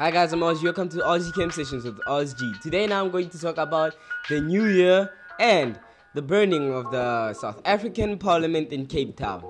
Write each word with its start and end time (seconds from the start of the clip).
Hi 0.00 0.10
guys, 0.10 0.32
I'm 0.32 0.40
Ozzy. 0.40 0.64
Welcome 0.64 0.88
to 0.88 0.96
Ozzy 1.00 1.30
Camp 1.34 1.52
Sessions 1.52 1.84
with 1.84 1.98
Ozzy. 2.06 2.58
Today 2.62 2.86
now 2.86 3.04
I'm 3.04 3.10
going 3.10 3.28
to 3.28 3.38
talk 3.38 3.58
about 3.58 3.94
the 4.30 4.40
new 4.40 4.64
year 4.64 5.12
and 5.38 5.78
the 6.14 6.22
burning 6.22 6.72
of 6.72 6.90
the 6.90 7.34
South 7.34 7.60
African 7.66 8.16
Parliament 8.16 8.72
in 8.72 8.86
Cape 8.86 9.14
Town. 9.14 9.44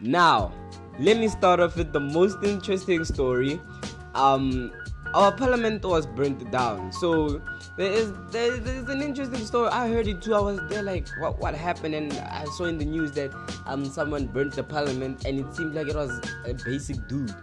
Now, 0.00 0.50
let 0.98 1.18
me 1.18 1.28
start 1.28 1.60
off 1.60 1.76
with 1.76 1.92
the 1.92 2.00
most 2.00 2.38
interesting 2.42 3.04
story. 3.04 3.60
Um, 4.14 4.72
our 5.12 5.30
parliament 5.30 5.84
was 5.84 6.06
burnt 6.06 6.50
down. 6.50 6.90
So 6.90 7.42
there 7.76 7.92
is 7.92 8.14
there 8.30 8.50
is 8.50 8.88
an 8.88 9.02
interesting 9.02 9.44
story. 9.44 9.68
I 9.68 9.90
heard 9.90 10.06
it 10.06 10.22
too. 10.22 10.34
I 10.34 10.40
was 10.40 10.58
there 10.70 10.82
like 10.82 11.06
what 11.20 11.38
what 11.38 11.54
happened 11.54 11.94
and 11.94 12.14
I 12.14 12.46
saw 12.56 12.64
in 12.64 12.78
the 12.78 12.86
news 12.86 13.12
that 13.12 13.30
um 13.66 13.84
someone 13.84 14.24
burnt 14.24 14.54
the 14.54 14.62
parliament 14.62 15.26
and 15.26 15.38
it 15.38 15.54
seemed 15.54 15.74
like 15.74 15.88
it 15.88 15.96
was 15.96 16.18
a 16.46 16.54
basic 16.54 17.06
dude 17.08 17.34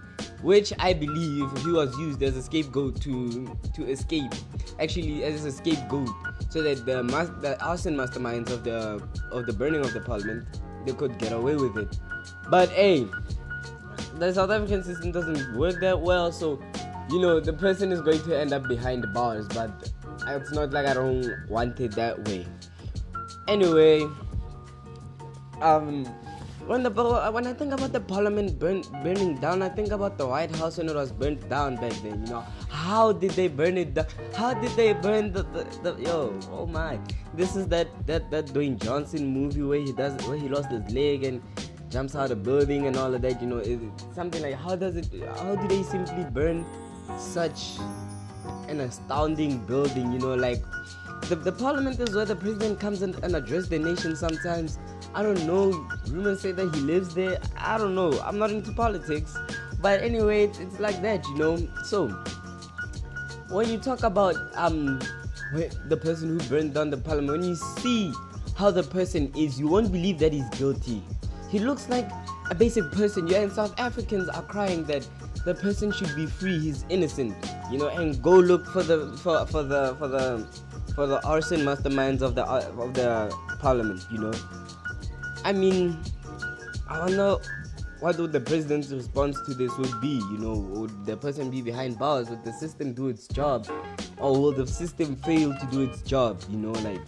which 0.42 0.71
I 0.80 0.94
believe 0.94 1.52
he 1.60 1.71
was 1.71 1.98
used 1.98 2.24
as 2.24 2.38
a 2.38 2.42
scapegoat 2.42 3.02
to 3.02 3.58
to 3.76 3.89
escape, 3.89 4.34
actually 4.79 5.24
as 5.24 5.46
a 5.46 5.52
scapegoat, 5.52 6.10
so 6.50 6.62
that 6.62 6.86
the 6.86 7.04
the 7.42 7.62
arson 7.64 7.96
masterminds 7.96 8.50
of 8.50 8.64
the 8.64 9.02
of 9.32 9.46
the 9.46 9.54
burning 9.54 9.82
of 9.82 9.93
the 9.93 10.02
parliament 10.02 10.46
they 10.86 10.93
could 10.93 11.18
get 11.18 11.34
away 11.34 11.56
with 11.56 11.78
it. 11.78 12.00
But 12.50 12.70
hey, 12.70 13.07
the 14.18 14.34
South 14.34 14.50
African 14.50 14.84
system 14.84 15.12
doesn't 15.12 15.57
work 15.57 15.79
that 15.82 16.00
well, 16.00 16.32
so 16.32 16.62
you 17.10 17.20
know 17.20 17.40
the 17.40 17.54
person 17.54 17.92
is 17.92 18.01
going 18.01 18.21
to 18.24 18.37
end 18.37 18.54
up 18.54 18.68
behind 18.68 19.06
bars. 19.14 19.48
But 19.48 19.92
it's 20.28 20.51
not 20.51 20.71
like 20.71 20.86
I 20.86 20.93
don't 20.93 21.50
want 21.50 21.79
it 21.79 21.92
that 21.96 22.28
way. 22.28 22.48
Anyway, 23.48 24.07
um 25.62 26.06
when 26.69 26.83
the 26.83 26.91
when 27.36 27.47
I 27.47 27.54
think 27.54 27.73
about 27.73 27.91
the 27.91 28.00
parliament 28.00 28.59
burn, 28.59 28.83
burning 29.04 29.37
down, 29.37 29.64
I 29.64 29.69
think 29.69 29.91
about 29.91 30.19
the 30.19 30.28
White 30.28 30.55
House 30.55 30.78
when 30.78 30.87
it 30.87 30.95
was 30.95 31.11
burnt 31.11 31.50
down 31.50 31.78
back 31.78 31.93
then. 32.03 32.23
You 32.25 32.33
know, 32.33 32.44
how 32.69 33.11
did 33.11 33.31
they 33.31 33.47
burn 33.47 33.75
it 33.75 33.95
down? 33.95 34.05
How 34.36 34.53
did 34.53 34.72
they 34.81 34.94
burn 34.94 35.31
the, 35.33 35.42
the, 35.55 35.64
the 35.81 35.95
yo? 36.03 36.39
Oh 36.52 36.67
my! 36.67 37.00
This 37.34 37.56
is 37.56 37.67
that 37.70 37.88
that 38.06 38.30
that 38.30 38.53
Dwayne 38.58 38.78
Johnson 38.78 39.26
movie 39.26 39.64
where 39.64 39.80
he 39.80 39.92
does 39.94 40.14
where 40.28 40.38
he 40.38 40.48
lost 40.48 40.70
his 40.70 40.88
leg 40.92 41.23
and 41.23 41.42
jumps 41.89 42.16
out 42.16 42.30
of 42.30 42.44
building 42.44 42.86
and 42.86 42.98
all 42.98 43.16
of 43.16 43.23
that. 43.23 43.42
You 43.42 43.48
know, 43.48 43.58
it, 43.58 43.80
something 44.14 44.44
like 44.44 44.54
how 44.54 44.76
does 44.76 44.95
it? 44.95 45.09
How 45.39 45.56
do 45.56 45.67
they 45.67 45.81
simply 45.81 46.23
burn 46.26 46.64
such 47.17 47.80
an 48.67 48.81
astounding 48.81 49.58
building? 49.66 50.14
You 50.14 50.20
know, 50.20 50.36
like 50.36 50.61
the, 51.30 51.36
the 51.36 51.52
parliament 51.52 52.00
is 52.00 52.16
where 52.16 52.26
the 52.26 52.36
president 52.36 52.80
comes 52.80 53.02
and, 53.02 53.16
and 53.23 53.36
addresses 53.36 53.70
the 53.70 53.80
nation 53.80 54.16
sometimes 54.16 54.78
I 55.16 55.24
don't 55.24 55.46
know. 55.46 55.88
Rumors 56.10 56.42
say 56.42 56.52
that 56.52 56.74
he 56.76 56.82
lives 56.82 57.16
there. 57.16 57.40
I 57.58 57.78
don't 57.78 57.96
know. 57.96 58.20
I'm 58.22 58.38
not 58.38 58.52
into 58.52 58.72
politics. 58.72 59.36
But 59.82 60.02
anyway, 60.02 60.46
it's, 60.46 60.60
it's 60.60 60.80
like 60.80 61.02
that, 61.02 61.26
you 61.28 61.36
know. 61.36 61.58
So, 61.86 62.10
when 63.50 63.70
you 63.70 63.78
talk 63.80 64.04
about 64.04 64.36
um 64.56 65.00
the 65.88 65.98
person 65.98 66.30
who 66.30 66.50
burned 66.50 66.74
down 66.74 66.90
the 66.90 66.98
parliament, 66.98 67.40
when 67.40 67.50
you 67.50 67.56
see 67.56 68.14
how 68.56 68.70
the 68.70 68.84
person 68.84 69.32
is, 69.36 69.60
you 69.60 69.68
won't 69.68 69.92
believe 69.92 70.20
that 70.20 70.34
he's 70.34 70.48
guilty. 70.50 71.02
He 71.50 71.60
looks 71.60 71.90
like 71.90 72.10
a 72.52 72.56
basic 72.56 72.92
person. 72.92 73.28
Yeah, 73.28 73.40
and 73.40 73.52
South 73.52 73.73
Africans 73.80 74.30
are 74.30 74.44
crying 74.44 74.84
that 74.86 75.08
the 75.46 75.56
person 75.56 75.92
should 75.92 76.16
be 76.16 76.26
free. 76.26 76.60
He's 76.60 76.86
innocent, 76.90 77.34
you 77.72 77.78
know. 77.78 77.88
And 77.88 78.22
go 78.22 78.38
look 78.38 78.66
for 78.68 78.84
the 78.84 79.18
for, 79.18 79.46
for 79.48 79.64
the 79.64 79.96
for 79.98 80.08
the 80.08 80.46
for 80.94 81.08
the 81.08 81.26
arson 81.26 81.62
masterminds 81.62 82.22
of 82.22 82.36
the 82.36 82.44
of 82.46 82.94
the 82.94 83.34
parliament, 83.60 84.06
you 84.12 84.20
know. 84.20 84.34
I 85.45 85.54
mean, 85.54 85.98
I 86.90 87.00
wonder 87.00 87.38
what 88.00 88.18
would 88.18 88.32
the 88.32 88.40
president's 88.40 88.92
response 88.92 89.38
to 89.45 89.54
this 89.54 89.78
would 89.78 90.00
be. 90.02 90.22
You 90.32 90.38
know, 90.38 90.54
would 90.54 91.06
the 91.06 91.18
person 91.18 91.50
be 91.50 91.62
behind 91.62 92.00
bars? 92.00 92.30
Would 92.30 92.44
the 92.44 92.54
system 92.54 92.94
do 92.94 93.08
its 93.08 93.28
job, 93.28 93.67
or 94.17 94.32
will 94.32 94.52
the 94.52 94.67
system 94.67 95.16
fail 95.17 95.54
to 95.54 95.66
do 95.72 95.84
its 95.84 96.02
job? 96.02 96.42
You 96.50 96.58
know, 96.58 96.72
like 96.72 97.02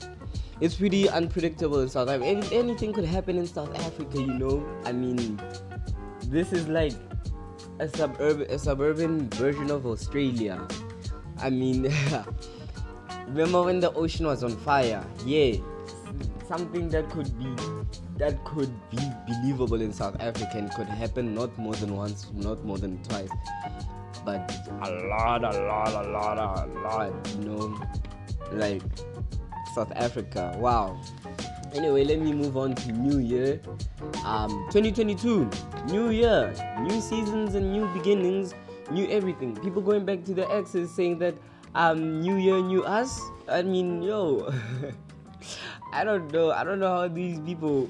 it's 0.59 0.75
pretty 0.75 1.09
unpredictable 1.09 1.79
in 1.79 1.89
South 1.89 2.09
Africa. 2.09 2.25
Any, 2.25 2.55
anything 2.55 2.93
could 2.93 3.05
happen 3.05 3.37
in 3.37 3.47
South 3.47 3.73
Africa. 3.79 4.19
You 4.19 4.33
know, 4.33 4.65
I 4.85 4.91
mean, 4.91 5.41
this 6.27 6.53
is 6.53 6.67
like 6.67 6.93
a 7.79 7.87
suburban 7.87 8.49
a 8.51 8.59
suburban 8.59 9.29
version 9.31 9.71
of 9.71 9.85
Australia. 9.85 10.65
I 11.39 11.49
mean, 11.49 11.91
remember 13.27 13.63
when 13.63 13.79
the 13.79 13.91
ocean 13.93 14.27
was 14.27 14.43
on 14.43 14.55
fire? 14.57 15.03
Yeah, 15.25 15.55
something 16.51 16.89
that 16.89 17.09
could 17.09 17.31
be 17.39 17.47
that 18.17 18.43
could 18.43 18.71
be 18.89 18.99
believable 19.25 19.79
in 19.79 19.93
South 19.93 20.17
Africa 20.19 20.57
and 20.57 20.69
could 20.73 20.87
happen 20.87 21.33
not 21.33 21.57
more 21.57 21.73
than 21.75 21.95
once, 21.95 22.27
not 22.33 22.63
more 22.65 22.77
than 22.77 23.01
twice, 23.03 23.31
but 24.25 24.51
a 24.83 24.91
lot, 25.07 25.43
a 25.47 25.53
lot, 25.63 25.93
a 25.95 26.09
lot, 26.11 26.37
a 26.37 26.65
lot, 26.83 27.11
you 27.39 27.45
know, 27.47 27.79
like 28.51 28.83
South 29.73 29.91
Africa. 29.95 30.53
Wow. 30.59 30.99
Anyway, 31.73 32.03
let 32.03 32.19
me 32.19 32.33
move 32.33 32.57
on 32.57 32.75
to 32.75 32.91
New 32.91 33.19
Year. 33.19 33.61
Um, 34.25 34.51
2022, 34.75 35.49
New 35.87 36.09
Year, 36.09 36.51
new 36.81 36.99
seasons 36.99 37.55
and 37.55 37.71
new 37.71 37.87
beginnings, 37.93 38.53
new 38.91 39.07
everything. 39.07 39.55
People 39.55 39.81
going 39.81 40.03
back 40.03 40.25
to 40.25 40.33
the 40.33 40.51
exes 40.51 40.93
saying 40.93 41.17
that 41.19 41.33
um, 41.75 42.19
New 42.19 42.35
Year, 42.35 42.59
new 42.59 42.83
us. 42.83 43.21
I 43.47 43.61
mean, 43.61 44.03
yo. 44.03 44.51
I 45.93 46.03
don't 46.03 46.31
know. 46.31 46.51
I 46.51 46.63
don't 46.63 46.79
know 46.79 46.87
how 46.87 47.07
these 47.07 47.39
people. 47.39 47.89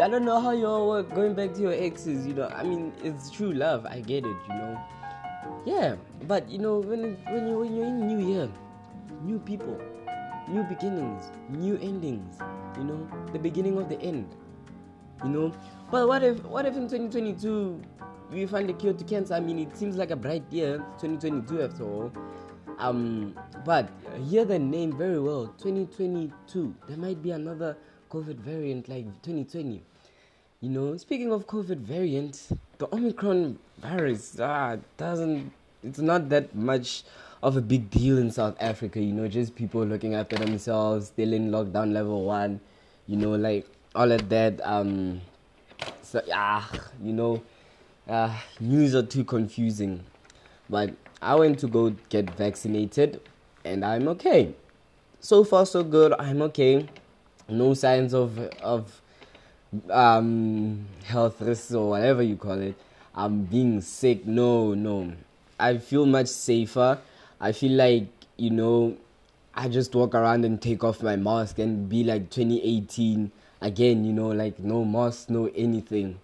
I 0.00 0.08
don't 0.08 0.24
know 0.24 0.40
how 0.40 0.52
y'all 0.52 0.88
work 0.88 1.12
going 1.14 1.34
back 1.34 1.54
to 1.54 1.60
your 1.60 1.72
exes. 1.72 2.26
You 2.26 2.34
know, 2.34 2.48
I 2.48 2.62
mean, 2.62 2.92
it's 3.02 3.30
true 3.30 3.52
love. 3.52 3.86
I 3.86 4.00
get 4.00 4.26
it. 4.26 4.36
You 4.48 4.54
know, 4.54 4.80
yeah. 5.64 5.96
But 6.28 6.48
you 6.50 6.58
know, 6.58 6.78
when 6.78 7.16
when 7.32 7.48
you 7.48 7.58
when 7.58 7.74
you're 7.74 7.86
in 7.86 8.06
New 8.06 8.20
Year, 8.28 8.48
new 9.24 9.38
people, 9.38 9.80
new 10.48 10.62
beginnings, 10.64 11.30
new 11.48 11.78
endings. 11.80 12.38
You 12.76 12.84
know, 12.84 13.08
the 13.32 13.38
beginning 13.38 13.78
of 13.78 13.88
the 13.88 13.98
end. 14.00 14.28
You 15.24 15.30
know, 15.30 15.52
but 15.90 16.06
what 16.06 16.22
if 16.22 16.44
what 16.44 16.66
if 16.66 16.76
in 16.76 16.86
2022 16.86 17.80
we 18.30 18.46
find 18.46 18.68
a 18.68 18.74
cure 18.74 18.92
to 18.92 19.04
cancer? 19.04 19.34
I 19.34 19.40
mean, 19.40 19.58
it 19.58 19.76
seems 19.76 19.96
like 19.96 20.10
a 20.10 20.16
bright 20.16 20.44
year, 20.50 20.78
2022 21.00 21.62
after 21.62 21.84
all. 21.84 22.12
Um, 22.78 23.34
but 23.64 23.88
hear 24.28 24.44
the 24.44 24.58
name 24.58 24.96
very 24.96 25.18
well 25.18 25.48
2022. 25.58 26.74
There 26.86 26.96
might 26.96 27.22
be 27.22 27.32
another 27.32 27.76
COVID 28.10 28.36
variant 28.36 28.88
like 28.88 29.04
2020. 29.22 29.82
You 30.60 30.68
know, 30.70 30.96
speaking 30.96 31.32
of 31.32 31.46
COVID 31.46 31.78
variant, 31.78 32.48
the 32.78 32.92
Omicron 32.94 33.58
virus 33.78 34.38
ah, 34.40 34.76
doesn't, 34.96 35.52
it's 35.82 35.98
not 35.98 36.28
that 36.30 36.54
much 36.54 37.04
of 37.42 37.56
a 37.56 37.60
big 37.60 37.90
deal 37.90 38.18
in 38.18 38.30
South 38.30 38.56
Africa, 38.60 39.00
you 39.00 39.12
know, 39.12 39.28
just 39.28 39.54
people 39.54 39.84
looking 39.84 40.14
after 40.14 40.36
themselves, 40.36 41.08
still 41.08 41.32
in 41.32 41.50
lockdown 41.50 41.92
level 41.92 42.24
one, 42.24 42.60
you 43.06 43.16
know, 43.16 43.30
like 43.30 43.66
all 43.94 44.10
of 44.10 44.28
that. 44.28 44.60
Um, 44.64 45.20
so, 46.02 46.22
ah, 46.32 46.68
you 47.02 47.12
know, 47.12 47.42
uh, 48.08 48.36
news 48.60 48.94
are 48.94 49.02
too 49.02 49.24
confusing. 49.24 50.02
But 50.70 50.94
I 51.20 51.34
went 51.34 51.58
to 51.60 51.66
go 51.66 51.90
get 52.08 52.30
vaccinated 52.30 53.20
and 53.64 53.84
I'm 53.84 54.08
okay. 54.08 54.54
So 55.20 55.44
far 55.44 55.66
so 55.66 55.82
good. 55.82 56.14
I'm 56.18 56.42
okay. 56.42 56.88
No 57.48 57.74
signs 57.74 58.14
of 58.14 58.38
of 58.62 59.00
um 59.90 60.86
health 61.04 61.40
risks 61.40 61.74
or 61.74 61.90
whatever 61.90 62.22
you 62.22 62.36
call 62.36 62.60
it. 62.60 62.76
I'm 63.14 63.44
being 63.44 63.80
sick. 63.80 64.26
No, 64.26 64.74
no. 64.74 65.12
I 65.58 65.78
feel 65.78 66.06
much 66.06 66.28
safer. 66.28 66.98
I 67.40 67.52
feel 67.52 67.72
like, 67.72 68.06
you 68.36 68.50
know, 68.50 68.96
I 69.54 69.68
just 69.68 69.92
walk 69.94 70.14
around 70.14 70.44
and 70.44 70.62
take 70.62 70.84
off 70.84 71.02
my 71.02 71.16
mask 71.16 71.58
and 71.58 71.88
be 71.88 72.04
like 72.04 72.30
2018 72.30 73.32
again, 73.60 74.04
you 74.04 74.12
know, 74.12 74.28
like 74.28 74.60
no 74.60 74.84
mask, 74.84 75.30
no 75.30 75.50
anything. 75.56 76.20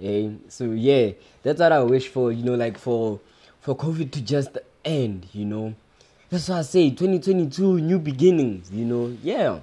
Eh? 0.00 0.30
So 0.48 0.66
yeah, 0.70 1.10
that's 1.42 1.58
what 1.58 1.72
I 1.72 1.82
wish 1.82 2.06
for, 2.06 2.30
you 2.30 2.44
know, 2.44 2.54
like 2.54 2.78
for 2.78 3.18
for 3.68 3.76
COVID 3.76 4.10
to 4.12 4.22
just 4.22 4.56
end, 4.82 5.26
you 5.34 5.44
know. 5.44 5.74
That's 6.30 6.48
why 6.48 6.60
I 6.60 6.62
say 6.62 6.88
2022, 6.88 7.80
new 7.80 7.98
beginnings, 7.98 8.70
you 8.72 8.86
know. 8.86 9.14
Yeah. 9.22 9.60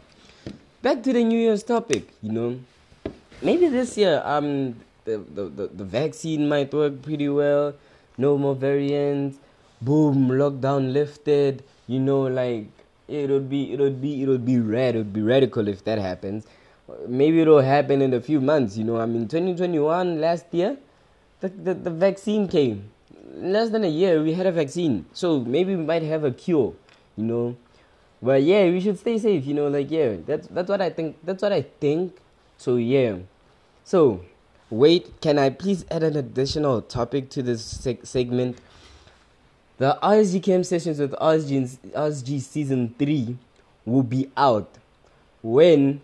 Back 0.84 1.02
to 1.10 1.14
the 1.14 1.24
New 1.24 1.40
Year's 1.40 1.64
topic, 1.64 2.10
you 2.22 2.32
know. 2.32 2.60
Maybe 3.42 3.68
this 3.68 3.98
year, 3.98 4.22
um, 4.24 4.76
the, 5.06 5.18
the, 5.18 5.44
the, 5.46 5.68
the 5.74 5.84
vaccine 5.84 6.48
might 6.48 6.72
work 6.72 7.02
pretty 7.02 7.30
well. 7.30 7.74
No 8.20 8.38
more 8.38 8.54
variants. 8.54 9.40
Boom, 9.82 10.28
lockdown 10.30 10.94
lifted. 10.94 11.64
You 11.88 12.00
know, 12.00 12.28
like 12.28 12.68
it 13.08 13.32
would 13.32 13.50
be, 13.50 13.74
it 13.74 13.80
would 13.80 14.00
be, 14.04 14.22
it 14.22 14.28
would 14.28 14.46
be 14.46 14.60
rad. 14.60 14.94
It 14.94 15.00
would 15.00 15.14
be 15.14 15.24
radical 15.24 15.68
if 15.68 15.84
that 15.86 15.98
happens. 15.98 16.46
Maybe 17.08 17.42
it'll 17.42 17.62
happen 17.62 18.04
in 18.04 18.14
a 18.14 18.22
few 18.22 18.40
months. 18.40 18.78
You 18.78 18.84
know, 18.84 18.98
I 18.98 19.08
mean, 19.08 19.28
2021 19.28 20.22
last 20.22 20.46
year, 20.52 20.78
the, 21.40 21.50
the, 21.50 21.74
the 21.74 21.90
vaccine 21.90 22.48
came 22.48 22.92
less 23.36 23.70
than 23.70 23.84
a 23.84 23.90
year 23.90 24.22
we 24.24 24.34
had 24.34 24.46
a 24.46 24.52
vaccine. 24.52 25.06
So 25.14 25.40
maybe 25.40 25.76
we 25.76 25.84
might 25.84 26.04
have 26.04 26.24
a 26.24 26.32
cure 26.32 26.74
you 27.16 27.24
know. 27.24 27.56
But 28.22 28.44
yeah 28.44 28.66
we 28.66 28.80
should 28.80 28.98
stay 28.98 29.18
safe 29.18 29.46
you 29.46 29.54
know 29.54 29.68
like 29.68 29.92
yeah 29.92 30.16
that's 30.26 30.48
that's 30.48 30.70
what 30.70 30.82
i 30.82 30.90
think 30.90 31.18
that's 31.24 31.42
what 31.42 31.54
i 31.54 31.62
think. 31.62 32.18
So 32.58 32.78
yeah. 32.78 33.18
So 33.84 34.22
wait 34.70 35.22
can 35.22 35.38
i 35.38 35.50
please 35.50 35.86
add 35.92 36.04
an 36.04 36.16
additional 36.16 36.82
topic 36.82 37.30
to 37.32 37.44
this 37.44 37.62
seg- 37.62 38.06
segment? 38.06 38.58
The 39.78 40.00
RSG 40.02 40.66
sessions 40.66 41.00
with 41.00 41.12
RSG, 41.12 41.78
RSG 41.92 42.40
season 42.40 42.96
3 42.98 43.38
will 43.86 44.04
be 44.04 44.32
out 44.38 44.70
when 45.44 46.00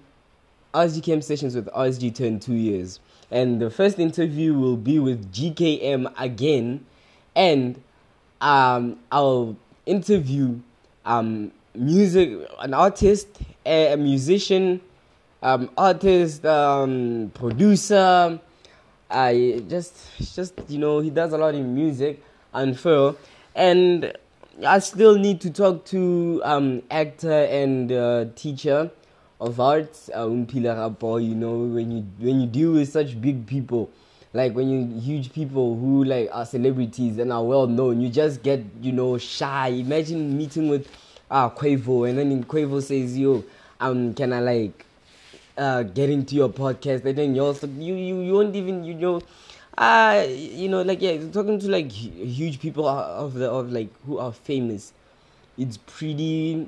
RSG 0.73 1.23
sessions 1.23 1.55
with 1.55 1.67
RSG 1.67 2.13
turn 2.13 2.39
two 2.41 2.53
years. 2.53 2.99
And 3.29 3.61
the 3.61 3.69
first 3.69 3.97
interview 3.97 4.53
will 4.53 4.75
be 4.75 4.99
with 4.99 5.31
GKM 5.33 6.13
again, 6.19 6.85
and 7.35 7.81
um, 8.39 8.99
I'll 9.11 9.55
interview 9.85 10.59
um, 11.05 11.51
music, 11.75 12.31
an 12.59 12.73
artist, 12.73 13.27
a, 13.65 13.93
a 13.93 13.97
musician, 13.97 14.81
um, 15.41 15.69
artist, 15.77 16.45
um, 16.45 17.31
producer. 17.33 18.39
I 19.09 19.63
just, 19.67 19.95
just 20.35 20.53
you 20.67 20.79
know, 20.79 20.99
he 20.99 21.09
does 21.09 21.33
a 21.33 21.37
lot 21.37 21.55
in 21.55 21.75
music, 21.75 22.23
unfurl, 22.53 23.17
and 23.55 24.13
I 24.65 24.79
still 24.79 25.15
need 25.17 25.41
to 25.41 25.49
talk 25.51 25.85
to 25.85 26.41
um, 26.43 26.83
actor 26.91 27.31
and 27.45 27.91
uh, 27.91 28.25
teacher 28.35 28.91
of 29.39 29.59
arts, 29.59 30.09
uh, 30.13 30.25
Umpila 30.25 31.23
You 31.27 31.35
know, 31.35 31.57
when 31.57 31.91
you 31.91 32.05
when 32.19 32.41
you 32.41 32.47
deal 32.47 32.73
with 32.73 32.89
such 32.89 33.19
big 33.19 33.47
people, 33.47 33.89
like 34.33 34.53
when 34.53 34.69
you 34.69 34.99
huge 34.99 35.33
people 35.33 35.75
who 35.77 36.03
like 36.03 36.29
are 36.31 36.45
celebrities 36.45 37.17
and 37.17 37.31
are 37.33 37.43
well 37.43 37.67
known, 37.67 38.01
you 38.01 38.09
just 38.09 38.43
get 38.43 38.63
you 38.81 38.91
know 38.91 39.17
shy. 39.17 39.67
Imagine 39.67 40.37
meeting 40.37 40.69
with 40.69 40.87
uh, 41.29 41.49
Quavo, 41.49 42.09
and 42.09 42.17
then 42.17 42.43
Quavo 42.43 42.81
says, 42.81 43.17
"Yo, 43.17 43.43
um, 43.79 44.13
can 44.13 44.33
I 44.33 44.39
like 44.39 44.85
uh, 45.57 45.83
get 45.83 46.09
into 46.09 46.35
your 46.35 46.49
podcast?" 46.49 47.05
And 47.05 47.17
then 47.17 47.35
you 47.35 47.43
also 47.43 47.67
you 47.67 47.95
you 47.95 48.21
you 48.21 48.33
won't 48.33 48.55
even 48.55 48.83
you 48.83 48.93
know. 48.93 49.21
Uh, 49.77 50.27
you 50.29 50.67
know, 50.67 50.81
like 50.81 51.01
yeah, 51.01 51.17
talking 51.31 51.57
to 51.57 51.69
like 51.69 51.91
huge 51.91 52.59
people 52.59 52.87
of 52.87 53.33
the 53.33 53.49
of 53.49 53.71
like 53.71 53.89
who 54.05 54.17
are 54.17 54.31
famous, 54.31 54.91
it's 55.57 55.77
pretty 55.77 56.67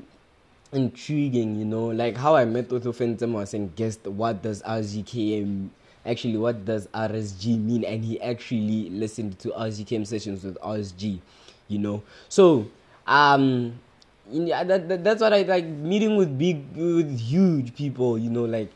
intriguing, 0.71 1.55
you 1.55 1.65
know, 1.65 1.87
like 1.87 2.17
how 2.17 2.35
I 2.35 2.45
met 2.45 2.71
Otto 2.71 2.91
Fenton 2.91 3.33
was 3.33 3.53
and 3.53 3.75
guessed 3.75 4.07
what 4.07 4.41
does 4.41 4.61
RZKM 4.63 5.69
actually 6.05 6.37
what 6.37 6.65
does 6.65 6.87
RSG 6.93 7.57
mean, 7.57 7.83
and 7.83 8.03
he 8.03 8.19
actually 8.21 8.89
listened 8.89 9.39
to 9.39 9.49
RZKM 9.49 10.05
sessions 10.05 10.43
with 10.43 10.57
RSG, 10.61 11.19
you 11.67 11.79
know. 11.79 12.03
So 12.29 12.67
um 13.07 13.79
yeah, 14.31 14.63
that, 14.63 14.87
that, 14.87 15.03
that's 15.03 15.21
what 15.21 15.33
I 15.33 15.41
like 15.41 15.65
meeting 15.65 16.15
with 16.15 16.37
big 16.37 16.75
with 16.75 17.19
huge 17.19 17.75
people, 17.75 18.17
you 18.17 18.29
know, 18.29 18.45
like 18.45 18.71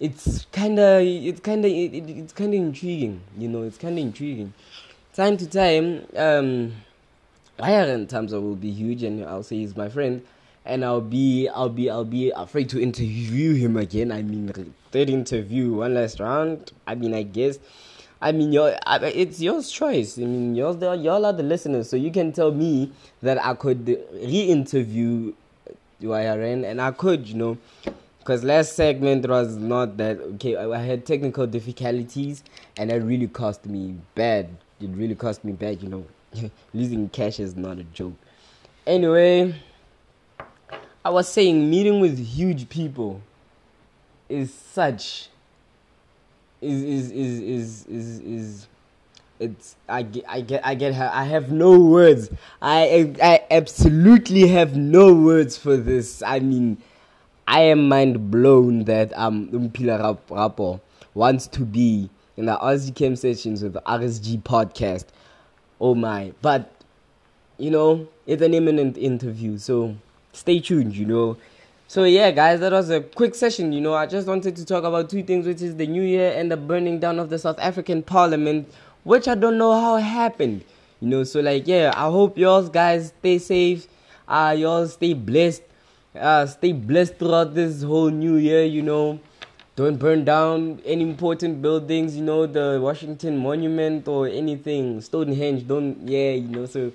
it's 0.00 0.46
kinda 0.52 1.00
it's 1.02 1.40
kinda 1.40 1.68
it, 1.68 1.94
it, 1.94 2.10
it's 2.10 2.32
kinda 2.32 2.56
intriguing, 2.56 3.20
you 3.36 3.48
know, 3.48 3.62
it's 3.62 3.78
kinda 3.78 4.00
intriguing. 4.00 4.52
Time 5.14 5.36
to 5.36 5.46
time, 5.46 6.06
um 6.16 6.72
Iron 7.60 8.06
Tamsa 8.06 8.40
will 8.40 8.56
be 8.56 8.70
huge 8.70 9.02
and 9.02 9.24
I'll 9.24 9.42
say 9.42 9.56
he's 9.56 9.76
my 9.76 9.88
friend 9.88 10.22
and 10.64 10.84
I'll 10.84 11.00
be 11.00 11.48
I'll 11.48 11.68
be 11.68 11.90
I'll 11.90 12.04
be 12.04 12.30
afraid 12.30 12.68
to 12.70 12.80
interview 12.80 13.54
him 13.54 13.76
again. 13.76 14.12
I 14.12 14.22
mean, 14.22 14.74
third 14.90 15.10
interview, 15.10 15.74
one 15.74 15.94
last 15.94 16.20
round. 16.20 16.72
I 16.86 16.94
mean, 16.94 17.14
I 17.14 17.22
guess. 17.22 17.58
I 18.20 18.30
mean, 18.30 18.52
your 18.52 18.76
it's 18.86 19.40
your 19.40 19.60
choice. 19.62 20.16
I 20.16 20.22
mean, 20.22 20.54
yours, 20.54 20.80
y'all 20.80 21.26
are 21.26 21.32
the 21.32 21.42
listeners, 21.42 21.90
so 21.90 21.96
you 21.96 22.12
can 22.12 22.32
tell 22.32 22.52
me 22.52 22.92
that 23.20 23.44
I 23.44 23.54
could 23.54 23.84
re-interview 24.12 25.32
YRN, 26.00 26.64
and 26.64 26.80
I 26.80 26.92
could, 26.92 27.28
you 27.28 27.34
know, 27.34 27.58
because 28.20 28.44
last 28.44 28.76
segment 28.76 29.28
was 29.28 29.56
not 29.56 29.96
that 29.96 30.18
okay. 30.34 30.56
I 30.56 30.78
had 30.78 31.04
technical 31.04 31.48
difficulties, 31.48 32.44
and 32.76 32.92
it 32.92 33.02
really 33.02 33.26
cost 33.26 33.66
me 33.66 33.96
bad. 34.14 34.48
It 34.80 34.90
really 34.90 35.16
cost 35.16 35.44
me 35.44 35.52
bad, 35.52 35.82
you 35.82 35.88
know. 35.88 36.06
Losing 36.72 37.08
cash 37.08 37.40
is 37.40 37.56
not 37.56 37.78
a 37.78 37.84
joke. 37.84 38.14
Anyway. 38.86 39.56
I 41.04 41.10
was 41.10 41.28
saying 41.28 41.68
meeting 41.68 42.00
with 42.00 42.18
huge 42.18 42.68
people 42.68 43.20
is 44.28 44.54
such 44.54 45.28
is 46.60 46.82
is 46.82 47.10
is 47.10 47.40
is 47.40 47.86
is, 47.86 48.20
is 48.20 48.68
it's 49.40 49.76
I 49.88 50.02
get 50.02 50.24
I 50.28 50.40
get 50.40 50.64
I 50.64 50.74
get 50.76 50.94
I 50.94 51.24
have 51.24 51.50
no 51.50 51.78
words. 51.78 52.30
I 52.60 53.12
I 53.20 53.42
absolutely 53.50 54.46
have 54.48 54.76
no 54.76 55.12
words 55.12 55.58
for 55.58 55.76
this. 55.76 56.22
I 56.22 56.38
mean, 56.38 56.78
I 57.48 57.62
am 57.62 57.88
mind 57.88 58.30
blown 58.30 58.84
that 58.84 59.12
um 59.18 59.48
Umpila 59.48 60.16
Rapo 60.28 60.80
wants 61.14 61.48
to 61.48 61.64
be 61.64 62.08
in 62.36 62.46
the 62.46 62.56
RSG 62.56 62.94
Cam 62.94 63.16
sessions 63.16 63.62
with 63.64 63.72
the 63.72 63.82
RSG 63.82 64.42
podcast. 64.44 65.06
Oh 65.80 65.96
my! 65.96 66.32
But 66.40 66.70
you 67.58 67.72
know, 67.72 68.06
it's 68.24 68.40
an 68.42 68.54
imminent 68.54 68.96
interview, 68.96 69.58
so 69.58 69.96
stay 70.32 70.60
tuned, 70.60 70.96
you 70.96 71.06
know. 71.06 71.36
So 71.88 72.04
yeah, 72.04 72.30
guys, 72.30 72.60
that 72.60 72.72
was 72.72 72.88
a 72.90 73.00
quick 73.02 73.34
session. 73.34 73.72
You 73.72 73.80
know, 73.80 73.94
I 73.94 74.06
just 74.06 74.26
wanted 74.26 74.56
to 74.56 74.64
talk 74.64 74.84
about 74.84 75.10
two 75.10 75.22
things, 75.22 75.46
which 75.46 75.60
is 75.60 75.76
the 75.76 75.86
New 75.86 76.02
Year 76.02 76.32
and 76.34 76.50
the 76.50 76.56
burning 76.56 76.98
down 76.98 77.18
of 77.18 77.28
the 77.28 77.38
South 77.38 77.58
African 77.58 78.02
Parliament, 78.02 78.72
which 79.04 79.28
I 79.28 79.34
don't 79.34 79.58
know 79.58 79.78
how 79.78 79.96
happened. 79.96 80.64
You 81.00 81.08
know, 81.08 81.24
so 81.24 81.40
like 81.40 81.66
yeah, 81.66 81.92
I 81.94 82.04
hope 82.10 82.38
yours 82.38 82.68
guys 82.68 83.12
stay 83.18 83.38
safe. 83.38 83.88
Uh 84.26 84.54
yours 84.56 84.94
stay 84.94 85.12
blessed. 85.14 85.62
Uh 86.18 86.46
stay 86.46 86.72
blessed 86.72 87.16
throughout 87.18 87.54
this 87.54 87.82
whole 87.82 88.08
new 88.10 88.36
year, 88.36 88.64
you 88.64 88.82
know. 88.82 89.20
Don't 89.74 89.96
burn 89.96 90.24
down 90.24 90.80
any 90.84 91.02
important 91.02 91.60
buildings, 91.60 92.14
you 92.16 92.22
know, 92.22 92.46
the 92.46 92.78
Washington 92.80 93.38
Monument 93.38 94.06
or 94.06 94.28
anything, 94.28 95.00
Stonehenge. 95.00 95.66
Don't 95.66 96.06
yeah, 96.06 96.32
you 96.32 96.48
know, 96.48 96.66
so 96.66 96.92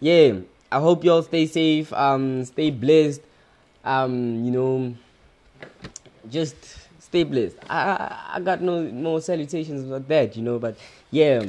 yeah. 0.00 0.32
I 0.72 0.78
hope 0.78 1.02
y'all 1.02 1.22
stay 1.22 1.46
safe, 1.46 1.92
um, 1.92 2.44
stay 2.44 2.70
blessed, 2.70 3.22
um, 3.84 4.44
you 4.44 4.52
know, 4.52 4.94
just 6.30 6.54
stay 7.00 7.24
blessed. 7.24 7.56
I, 7.68 8.34
I 8.34 8.40
got 8.40 8.60
no 8.62 8.82
more 8.84 9.20
salutations 9.20 9.84
like 9.86 10.06
that, 10.06 10.36
you 10.36 10.42
know, 10.42 10.60
but 10.60 10.76
yeah, 11.10 11.42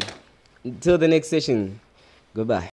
until 0.64 0.98
the 0.98 1.08
next 1.08 1.28
session, 1.28 1.80
goodbye. 2.34 2.71